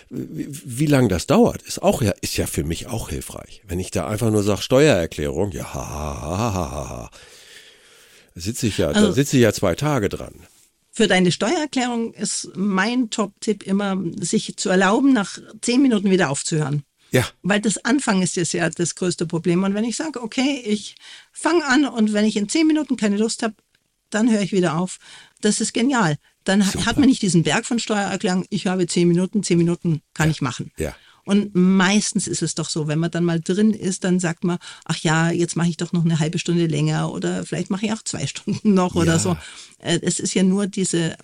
wie, 0.10 0.48
wie 0.50 0.86
lange 0.86 1.08
das 1.08 1.28
dauert, 1.28 1.62
ist 1.64 1.82
auch 1.82 2.02
ja, 2.02 2.12
ist 2.22 2.38
ja 2.38 2.46
für 2.48 2.64
mich 2.64 2.88
auch 2.88 3.10
hilfreich. 3.10 3.62
Wenn 3.68 3.80
ich 3.80 3.92
da 3.92 4.08
einfach 4.08 4.32
nur 4.32 4.44
sage, 4.44 4.62
Steuererklärung, 4.62 5.52
ja, 5.52 5.74
ha, 5.74 5.88
ha, 5.90 6.38
ha, 6.38 6.54
ha, 6.54 6.90
ha. 6.90 7.12
Da 8.36 8.42
sitze 8.42 8.68
ich 8.68 8.78
ja, 8.78 8.94
da 8.94 9.00
Also- 9.00 9.12
sitze 9.12 9.38
ich 9.38 9.44
ja 9.44 9.52
zwei 9.54 9.76
Tage 9.76 10.10
dran. 10.10 10.34
Für 10.92 11.08
deine 11.08 11.32
Steuererklärung 11.32 12.14
ist 12.14 12.50
mein 12.56 13.10
Top-Tipp 13.10 13.64
immer, 13.64 13.98
sich 14.20 14.58
zu 14.58 14.70
erlauben, 14.70 15.14
nach 15.14 15.38
zehn 15.62 15.82
Minuten 15.82 16.12
wieder 16.12 16.30
aufzuhören. 16.30 16.84
Ja. 17.12 17.28
Weil 17.42 17.60
das 17.62 17.84
Anfang 17.86 18.22
ist 18.22 18.36
jetzt 18.36 18.54
ja 18.54 18.70
das 18.70 18.96
größte 18.96 19.26
Problem. 19.26 19.64
Und 19.64 19.74
wenn 19.74 19.84
ich 19.84 19.96
sage, 19.96 20.22
okay, 20.22 20.62
ich 20.66 20.96
fange 21.32 21.66
an 21.66 21.86
und 21.86 22.14
wenn 22.14 22.26
ich 22.26 22.36
in 22.38 22.50
zehn 22.50 22.68
Minuten 22.68 22.98
keine 22.98 23.18
Lust 23.18 23.44
habe, 23.44 23.56
dann 24.10 24.30
höre 24.32 24.42
ich 24.42 24.52
wieder 24.52 24.78
auf. 24.78 24.98
Das 25.42 25.62
ist 25.62 25.74
genial. 25.74 26.18
Dann 26.44 26.66
ha- 26.66 26.86
hat 26.86 26.98
man 26.98 27.08
nicht 27.10 27.22
diesen 27.22 27.44
Berg 27.44 27.66
von 27.66 27.80
Steuererklärung, 27.80 28.46
ich 28.50 28.66
habe 28.68 28.88
zehn 28.88 29.08
Minuten, 29.08 29.44
zehn 29.44 29.58
Minuten 29.58 30.02
kann 30.14 30.32
ich 30.32 30.42
machen. 30.42 30.72
Ja. 30.78 30.96
Und 31.26 31.54
meistens 31.54 32.28
ist 32.28 32.42
es 32.42 32.56
doch 32.56 32.70
so, 32.70 32.88
wenn 32.88 32.98
man 32.98 33.12
dann 33.12 33.24
mal 33.24 33.40
drin 33.40 33.72
ist, 33.72 34.04
dann 34.04 34.20
sagt 34.20 34.44
man, 34.44 34.58
ach 34.86 34.98
ja, 34.98 35.30
jetzt 35.30 35.56
mache 35.56 35.70
ich 35.70 35.78
doch 35.78 35.92
noch 35.94 36.04
eine 36.04 36.18
halbe 36.18 36.40
Stunde 36.40 36.66
länger 36.66 37.12
oder 37.12 37.46
vielleicht 37.46 37.70
mache 37.70 37.86
ich 37.86 37.94
auch 37.94 38.02
zwei 38.04 38.26
Stunden 38.34 38.74
noch 38.74 38.96
oder 38.96 39.14
Ja. 39.14 39.20
so. 39.20 39.38
Äh, 39.78 40.00
Es 40.02 40.20
ist 40.20 40.34
ja 40.34 40.42
nur 40.42 40.66
diese, 40.66 41.18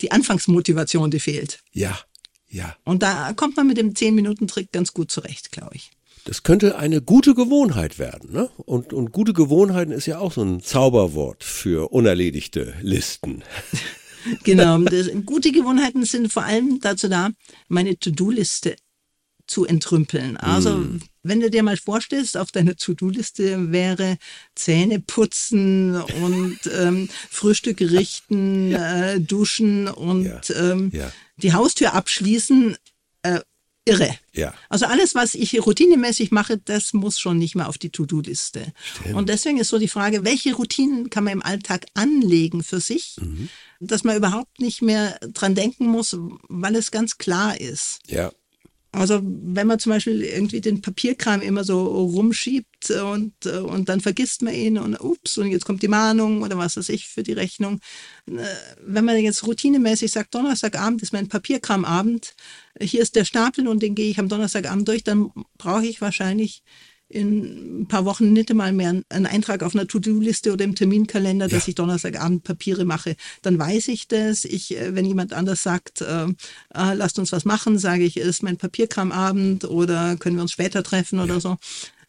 die 0.00 0.10
Anfangsmotivation, 0.10 1.10
die 1.10 1.20
fehlt. 1.20 1.60
Ja. 1.72 1.98
Ja. 2.52 2.76
Und 2.84 3.02
da 3.02 3.32
kommt 3.32 3.56
man 3.56 3.66
mit 3.66 3.78
dem 3.78 3.94
10-Minuten-Trick 3.94 4.70
ganz 4.72 4.92
gut 4.92 5.10
zurecht, 5.10 5.50
glaube 5.50 5.74
ich. 5.74 5.90
Das 6.24 6.44
könnte 6.44 6.76
eine 6.76 7.00
gute 7.00 7.34
Gewohnheit 7.34 7.98
werden. 7.98 8.32
Ne? 8.32 8.48
Und, 8.58 8.92
und 8.92 9.10
gute 9.10 9.32
Gewohnheiten 9.32 9.90
ist 9.90 10.06
ja 10.06 10.18
auch 10.18 10.32
so 10.32 10.42
ein 10.42 10.60
Zauberwort 10.60 11.42
für 11.42 11.90
unerledigte 11.92 12.74
Listen. 12.82 13.42
Genau. 14.44 14.78
Das, 14.78 15.10
gute 15.26 15.50
Gewohnheiten 15.50 16.04
sind 16.04 16.32
vor 16.32 16.44
allem 16.44 16.78
dazu 16.80 17.08
da, 17.08 17.30
meine 17.66 17.98
To-Do-Liste 17.98 18.76
zu 19.46 19.64
entrümpeln. 19.66 20.36
Also, 20.36 20.84
wenn 21.22 21.40
du 21.40 21.50
dir 21.50 21.62
mal 21.62 21.76
vorstellst, 21.76 22.36
auf 22.36 22.52
deiner 22.52 22.76
To-Do-Liste 22.76 23.72
wäre 23.72 24.16
Zähne 24.54 25.00
putzen 25.00 25.96
und 26.22 26.58
ähm, 26.72 27.08
Frühstück 27.30 27.80
richten, 27.80 28.72
äh, 28.74 29.20
duschen 29.20 29.88
und 29.88 30.24
Ja. 30.24 30.40
Ähm, 30.72 30.90
Ja. 30.92 31.12
die 31.36 31.52
Haustür 31.52 31.92
abschließen. 31.94 32.76
Äh, 33.22 33.40
irre. 33.84 34.14
Ja. 34.32 34.54
Also 34.68 34.86
alles, 34.86 35.16
was 35.16 35.34
ich 35.34 35.58
routinemäßig 35.66 36.30
mache, 36.30 36.56
das 36.56 36.92
muss 36.92 37.18
schon 37.18 37.36
nicht 37.36 37.56
mehr 37.56 37.68
auf 37.68 37.78
die 37.78 37.90
To-Do-Liste. 37.90 38.72
Und 39.12 39.28
deswegen 39.28 39.58
ist 39.58 39.70
so 39.70 39.78
die 39.80 39.88
Frage, 39.88 40.24
welche 40.24 40.54
Routinen 40.54 41.10
kann 41.10 41.24
man 41.24 41.32
im 41.32 41.42
Alltag 41.42 41.86
anlegen 41.94 42.62
für 42.62 42.78
sich, 42.78 43.16
Mhm. 43.20 43.48
dass 43.80 44.04
man 44.04 44.16
überhaupt 44.16 44.60
nicht 44.60 44.82
mehr 44.82 45.18
dran 45.32 45.56
denken 45.56 45.86
muss, 45.88 46.16
weil 46.48 46.76
es 46.76 46.92
ganz 46.92 47.18
klar 47.18 47.60
ist. 47.60 47.98
Ja. 48.06 48.30
Also 48.94 49.20
wenn 49.24 49.66
man 49.66 49.78
zum 49.78 49.90
Beispiel 49.90 50.22
irgendwie 50.22 50.60
den 50.60 50.82
Papierkram 50.82 51.40
immer 51.40 51.64
so 51.64 51.82
rumschiebt 51.86 52.90
und, 52.90 53.32
äh, 53.46 53.58
und 53.58 53.88
dann 53.88 54.02
vergisst 54.02 54.42
man 54.42 54.52
ihn 54.54 54.76
und 54.78 55.00
ups, 55.00 55.38
und 55.38 55.50
jetzt 55.50 55.64
kommt 55.64 55.82
die 55.82 55.88
Mahnung 55.88 56.42
oder 56.42 56.58
was 56.58 56.76
weiß 56.76 56.90
ich 56.90 57.08
für 57.08 57.22
die 57.22 57.32
Rechnung. 57.32 57.80
Äh, 58.26 58.44
Wenn 58.84 59.06
man 59.06 59.16
jetzt 59.18 59.46
routinemäßig 59.46 60.12
sagt, 60.12 60.34
Donnerstagabend 60.34 61.00
ist 61.02 61.14
mein 61.14 61.28
Papierkramabend, 61.28 62.34
hier 62.80 63.00
ist 63.00 63.16
der 63.16 63.24
Stapel 63.24 63.66
und 63.66 63.82
den 63.82 63.94
gehe 63.94 64.10
ich 64.10 64.18
am 64.18 64.28
Donnerstagabend 64.28 64.86
durch, 64.88 65.04
dann 65.04 65.30
brauche 65.56 65.86
ich 65.86 66.02
wahrscheinlich 66.02 66.62
in 67.12 67.82
ein 67.82 67.86
paar 67.88 68.04
Wochen 68.04 68.32
nicht 68.32 68.52
mal 68.54 68.72
mehr 68.72 69.02
einen 69.08 69.26
Eintrag 69.26 69.62
auf 69.62 69.74
einer 69.74 69.86
To-Do-Liste 69.86 70.52
oder 70.52 70.64
im 70.64 70.74
Terminkalender, 70.74 71.46
dass 71.48 71.64
Ja. 71.64 71.68
ich 71.68 71.74
Donnerstagabend 71.74 72.42
Papiere 72.42 72.84
mache. 72.84 73.16
Dann 73.42 73.58
weiß 73.58 73.88
ich 73.88 74.08
das. 74.08 74.44
Ich, 74.44 74.76
äh, 74.76 74.94
wenn 74.94 75.04
jemand 75.04 75.32
anders 75.32 75.62
sagt, 75.62 76.00
äh, 76.00 76.24
äh, 76.24 76.94
lasst 76.94 77.18
uns 77.18 77.32
was 77.32 77.44
machen, 77.44 77.78
sage 77.78 78.04
ich, 78.04 78.16
ist 78.16 78.42
mein 78.42 78.56
Papierkramabend 78.56 79.64
oder 79.64 80.16
können 80.16 80.36
wir 80.36 80.42
uns 80.42 80.52
später 80.52 80.82
treffen 80.82 81.20
oder 81.20 81.40
so. 81.40 81.56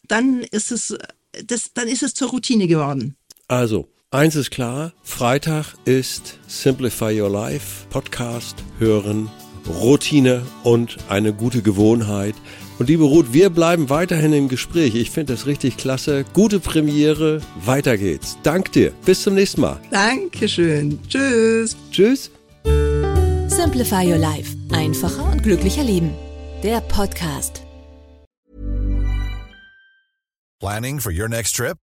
Dann 0.07 0.41
ist 0.51 0.71
es, 0.71 0.91
äh, 0.91 0.97
das, 1.45 1.71
dann 1.73 1.87
ist 1.87 2.03
es 2.03 2.13
zur 2.13 2.29
Routine 2.29 2.67
geworden. 2.67 3.15
Also, 3.47 3.89
eins 4.11 4.35
ist 4.35 4.51
klar, 4.51 4.93
Freitag 5.03 5.73
ist 5.85 6.37
Simplify 6.47 7.19
Your 7.21 7.29
Life, 7.29 7.87
Podcast 7.89 8.63
hören, 8.79 9.29
Routine 9.67 10.43
und 10.63 10.97
eine 11.09 11.33
gute 11.33 11.61
Gewohnheit. 11.61 12.35
Und 12.79 12.89
liebe 12.89 13.03
Ruth, 13.03 13.33
wir 13.33 13.49
bleiben 13.49 13.89
weiterhin 13.89 14.33
im 14.33 14.47
Gespräch. 14.49 14.95
Ich 14.95 15.11
finde 15.11 15.33
das 15.33 15.45
richtig 15.45 15.77
klasse. 15.77 16.25
Gute 16.33 16.59
Premiere. 16.59 17.41
Weiter 17.63 17.97
geht's. 17.97 18.37
Dank 18.43 18.71
dir. 18.71 18.91
Bis 19.05 19.21
zum 19.21 19.35
nächsten 19.35 19.61
Mal. 19.61 19.79
Dankeschön. 19.91 20.99
Tschüss. 21.07 21.77
Tschüss. 21.91 22.31
Simplify 23.47 24.05
Your 24.05 24.17
Life. 24.17 24.55
Einfacher 24.71 25.31
und 25.31 25.43
glücklicher 25.43 25.83
Leben. 25.83 26.11
Der 26.63 26.81
Podcast. 26.81 27.63
Planning 30.59 30.99
for 30.99 31.11
your 31.11 31.27
next 31.27 31.55
trip? 31.55 31.82